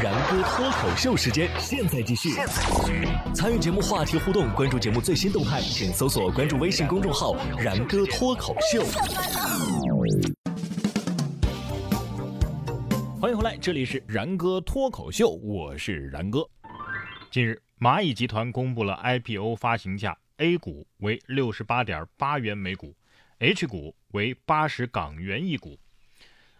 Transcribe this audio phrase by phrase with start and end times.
[0.00, 2.30] 然哥脱口秀时间，现在继续。
[3.34, 8.84] 参与节目话题互动，关注节目最新动态，请搜索关注微信公众号“然哥脱口秀”。
[13.20, 16.48] 欢迎回来，这里是然哥脱口秀，我是然哥。
[17.32, 22.94] 近日，蚂蚁集团公布了 IPO 发行价，A 股为六十八点八元每股
[23.40, 25.76] ，H 股为八十港元一股。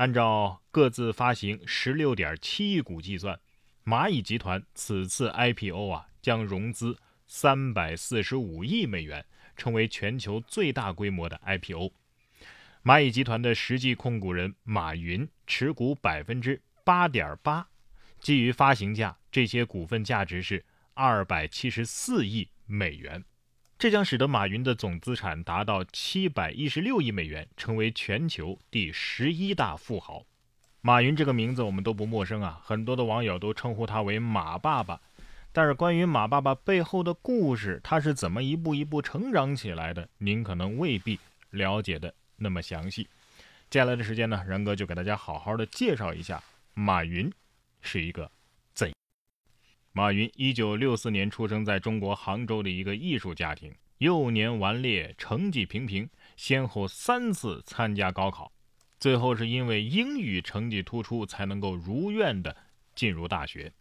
[0.00, 3.38] 按照各自发行十六点七亿股计算，
[3.84, 9.26] 蚂蚁集团此次 IPO 啊将融资三百四十五亿美元，
[9.58, 11.92] 成为全球最大规模的 IPO。
[12.82, 17.68] 蚂蚁集团的实际控股人马云持股百分之八点八，
[18.20, 20.64] 基于发行价，这些股份价值是
[20.94, 23.22] 二百七十四亿美元。
[23.80, 30.26] 这将使得马云的总资产达到七百一十六亿美元，成为全球第十一大富豪。
[30.82, 35.00] 马云这个名字我们都不陌生啊，很多的网友都称呼他为马爸爸。
[35.50, 43.08] 但是关于马爸爸背后的故事，他是怎么一步一步成长起来的，您可能未必了解的那么详细。
[43.70, 46.42] 接下来的时间呢，然哥就给大家好好的介绍一下
[46.74, 47.32] 马云
[47.80, 48.30] 是一个。
[49.92, 58.52] 马云一九六四年出生在中国杭州的一个艺术家庭，幼年顽劣，成绩平平，先后三次参加高考，
[59.00, 62.56] 最后是因为英语成绩突出，才能够如愿的
[62.94, 63.72] 进入大学。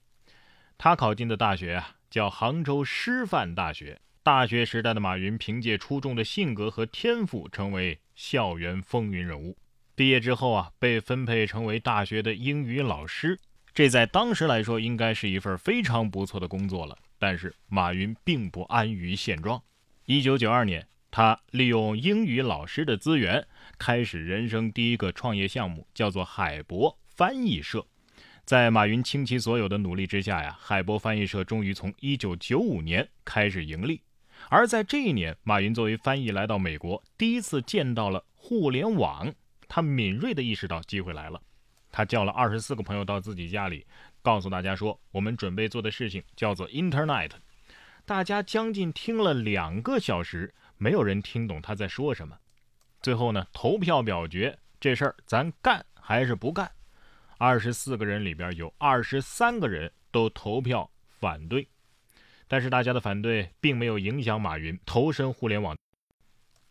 [0.79, 4.01] 他考进的大学啊，叫杭州师范大学。
[4.23, 9.55] 大学时代的马云凭借出众的性格和天赋，成为校园风云人物。
[9.95, 13.39] 毕业之后啊，被分配成为大学的英语老师。
[13.79, 16.97] 这在当时来说，应该是一份非常不错的工作了。
[17.17, 19.63] 但是马云并不安于现状。
[20.03, 27.87] 一九九二年，他利用英语老师的资源，开始人生第一个创业项目，叫做海博翻译社。
[28.43, 34.01] 在马云倾其所有的努力之下呀，海博翻译社终于从一九九五年开始盈利。
[34.49, 39.33] 而在这一年，马云作为翻译来到美国，第一次见到了互联网，
[39.69, 41.41] 他敏锐地意识到机会来了。
[41.91, 43.85] 他叫了二十四个朋友到自己家里，
[44.21, 47.31] 告诉大家说：“我们准备做的事情叫做 Internet。”
[48.05, 52.37] 大家将近听了两个小时，没有人听懂他在说什么。
[53.01, 56.71] 最后呢，投票表决这事儿，咱干还是不干？
[57.37, 60.89] 二十四个人里边有二十三个人都投票
[61.19, 61.67] 反对，
[62.47, 65.77] 但是大家的反对并没有影响马云投身互联网。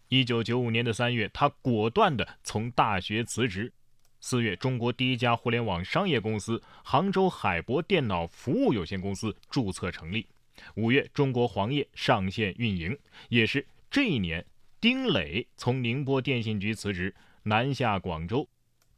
[0.09, 3.73] 一九九五年的三月，他果断的从大学辞职。
[4.21, 10.27] 四月，中国第一家互联网商业公司杭州海博电脑服务有限公司注册成立。
[10.75, 12.99] 五月，中国黄页上线运营。
[13.29, 14.45] 也是这一年，
[14.81, 17.15] 丁磊从宁波电信局辞职，
[17.45, 18.49] 南下广州。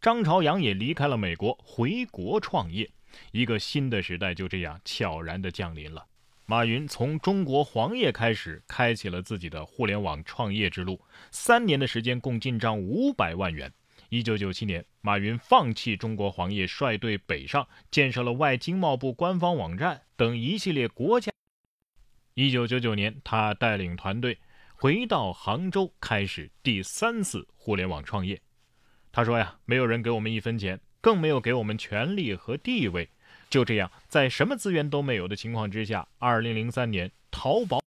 [0.01, 2.91] 张朝阳也离开了美国，回国创业。
[3.33, 6.07] 一个新的时代就这样悄然地降临了。
[6.47, 10.99] 马云从中国黄页开始，开启了自己的互联网创业之路。
[11.31, 13.71] 三年的时间，共进账五百万元。
[14.11, 21.31] 一九九七年，马云放弃中国黄页，率队北上，建设了外经贸部官方网站等一系列国家。
[22.35, 24.37] 一九九九年，他带领团队
[24.75, 28.43] 回到杭州，开始第三次互联网创业。
[29.13, 33.09] 他说：“呀，没有人给我们一分钱，更没有给我们权力和地位。
[33.49, 37.79] 就这样，在什么资源都没有的情况之下，二零零三年，淘宝；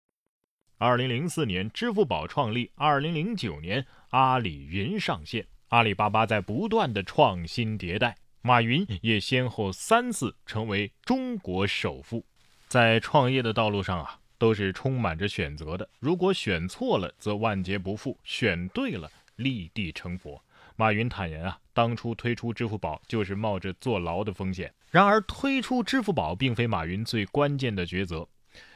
[0.78, 12.22] 二零零四年，支付宝创立；二零零九年，阿里云上线。”阿里巴巴在不断的创新迭代，马云也先后三次成为中国首富。
[12.68, 15.88] 在创业的道路上啊，都是充满着选择的。
[15.98, 20.44] 如果选错了，则万劫不复；选对了，立地成佛。
[20.76, 24.70] 马云坦言啊，当初推出支付宝就是冒着坐牢的风险。
[24.90, 28.28] 然而，推出支付宝并非马云最关键的抉择。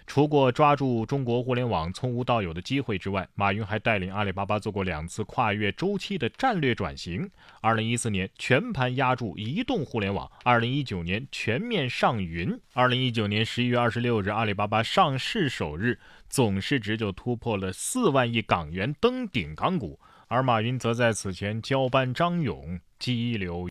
[0.07, 7.29] 除过抓住中国互联网从无到有的机会之外，马云还带领阿里巴巴做过两次跨越周期的战略转型。
[7.61, 12.57] 二零一四年全盘压住移动互联网，二零一九年全面上云。
[12.73, 15.99] 二零一九年十一月二十六日，阿里巴巴上市首日，
[16.29, 19.99] 总市值就突破了四万亿港元，登顶港股。
[20.29, 23.69] 而马云则在此前交班张勇，激流。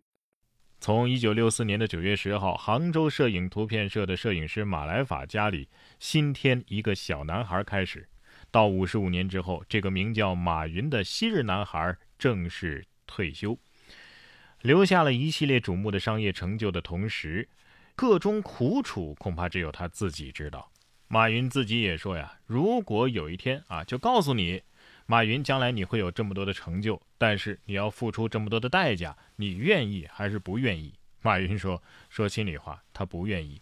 [0.85, 5.67] 从一九六四年的九月十号，杭州摄影图片社的摄影师马来法家里
[5.97, 8.07] 新添一个小男孩开始，
[8.51, 13.57] 到五十五年之后，这个名叫马云的昔日男孩正式退休，
[14.61, 17.49] 留下了一系列瞩目的商业成就的同时，
[17.95, 20.71] 个中苦楚恐怕只有他自己知道。
[21.07, 24.61] 马云自己也说呀，如果有一天啊，就告诉你。
[25.07, 30.94] 马云，将来你会有这么多的成就，但是你要付出这么多的代价，你愿意还是不愿意？
[31.22, 33.62] 马云说：“说心里话，他不愿意。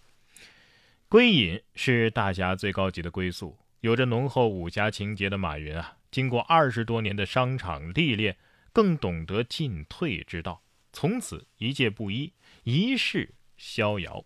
[1.10, 8.38] 归隐是大侠最高级的归宿，有着浓厚武侠情节的马云啊，经过二十多年的商场历练，
[8.72, 14.25] 更懂得进退之道，从此一介布衣，一世逍遥。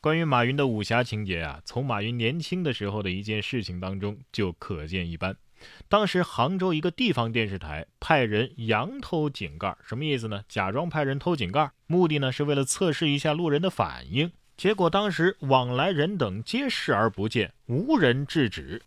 [0.00, 5.36] 关于马云的武侠情节啊，从马云年轻的时候的一件事情当中就可见一斑。”
[5.88, 10.44] 当时杭州一个地方电视台派人佯偷井盖，什么意思呢？
[10.48, 14.32] 假装派人偷井盖，目的呢是为了测试一下路人的反应。
[14.56, 18.82] 结果当时往来人等皆视而不见，无人制止。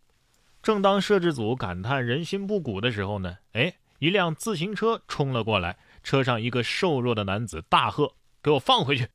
[0.63, 9.07] 正当摄制组感叹人心不古的时候呢，哎，一辆自行车冲了过来，车上一个瘦弱的男子大喝：“给我放回去！”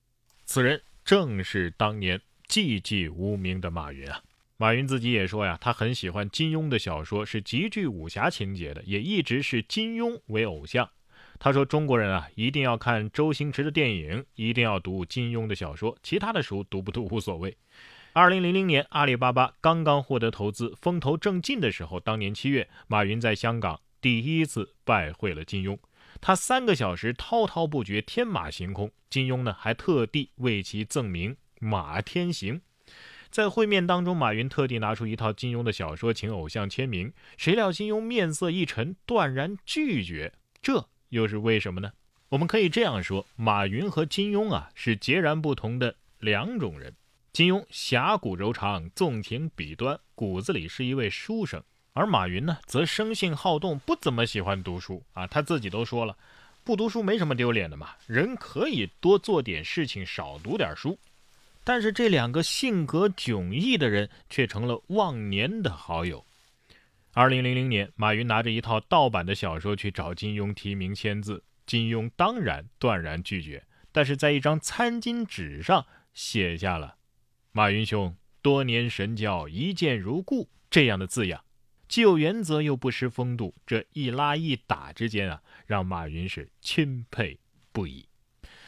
[0.44, 4.23] 此人正是当年寂寂无名的马云啊。
[4.56, 10.88] 马云自己也说呀，他很喜欢金庸的小说，是极具武侠情节的，也一直是金庸为偶像。
[11.40, 17.56] 他说：“中国人啊，一定要看周星驰的电影，一定要读金庸的小说，其他的书读不读无所谓。”
[18.14, 25.76] 二零零零年，阿里巴巴刚刚获得投资，风头正劲的时候，当年七月，马云在香港第一次拜会了金庸，
[26.20, 28.93] 他三个小时滔滔不绝，天马行空。
[29.10, 32.60] 金庸呢，还特地为其赠名“马天行”。
[33.32, 37.11] 在会面当中，马云特地拿出一套金庸的小说，请偶像签名。
[37.38, 40.34] 谁料金庸面色一沉，断然拒绝。
[40.61, 41.93] 这又是为什么呢？
[42.29, 46.94] 我们可以这样说：马云和金庸啊，是截然不同的两种人。
[47.32, 51.62] 金庸侠骨柔肠，纵情笔端，骨子里是一位书生；
[51.94, 55.26] 而马云呢，则生性好动，不怎么喜欢读书啊。
[55.26, 56.14] 他自己都说了，
[56.62, 60.99] 不读书没什么丢脸的嘛，人可以多做点事情，少读点书。
[61.64, 66.25] 但是这两个性格迥异的人却成了忘年的好友。
[67.12, 76.97] 二零零零年，马云拿着一套盗版的小说去找金庸提名签字，金庸当然断然拒绝，但是在一张餐巾纸上写下了
[77.53, 81.44] “马云兄，多年神交，一见如故”这样的字样，
[81.87, 83.55] 既有原则又不失风度。
[83.67, 87.38] 这一拉一打之间啊，让马云是钦佩
[87.73, 88.08] 不已。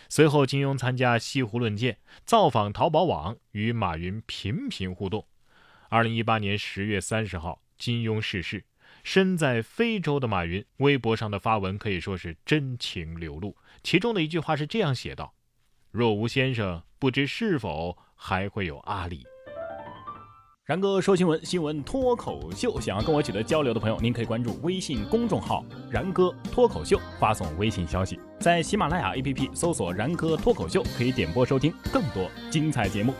[0.09, 5.27] 随后，金庸参加西湖论剑，造访淘宝网，与马云频频互动。
[5.89, 8.65] 二零一八年十月三十号，金庸逝世。
[9.03, 13.55] 身在非洲的马云，微博上的发文可以说是真情流露。
[13.83, 15.35] 其中的一句话是这样写道
[15.93, 19.27] ：“若无先生，不知是否还会有阿里。”
[20.65, 22.81] 然哥说新闻，新闻脱口秀。
[22.81, 25.63] 想要跟我取得交流的朋友，您可以关注微信公众号
[25.93, 33.13] “然哥脱口秀”，发送微信消息，在喜马拉雅 APP 搜索“然哥脱口秀”，可以点播收听更多精彩节目。